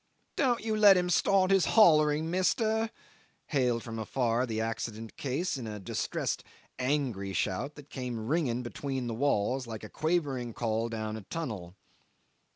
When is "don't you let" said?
0.35-0.97